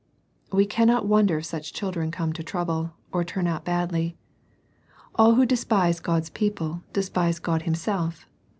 [0.51, 4.17] We cannot wonder if such children come to trouble, or turn out badly.
[5.13, 8.25] All who despise God's people, despise God Himself.